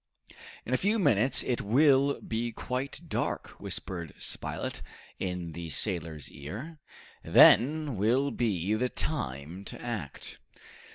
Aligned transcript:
"In 0.65 0.73
a 0.73 0.77
few 0.77 0.97
minutes 0.97 1.43
it 1.43 1.61
will 1.61 2.19
be 2.21 2.51
quite 2.51 3.01
dark," 3.07 3.49
whispered 3.59 4.15
Spilett 4.17 4.81
in 5.19 5.51
the 5.51 5.69
sailor's 5.69 6.31
ear, 6.31 6.79
"then 7.23 7.97
will 7.97 8.31
be 8.31 8.73
the 8.73 8.89
time 8.89 9.63
to 9.65 9.79
act." 9.79 10.39